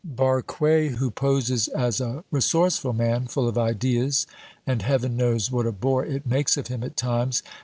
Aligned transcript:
Barque, 0.03 0.57
who 0.57 1.11
poses 1.11 1.67
as 1.67 2.01
a 2.01 2.23
resourceful 2.31 2.91
man, 2.91 3.27
full 3.27 3.47
of 3.47 3.55
ideas 3.55 4.25
and 4.65 4.81
Heaven 4.81 5.15
knows 5.15 5.51
what 5.51 5.67
a 5.67 5.71
bore 5.71 6.03
it 6.03 6.25
makes 6.25 6.57
of 6.57 6.69
him 6.69 6.81
at 6.81 6.97
times! 6.97 7.43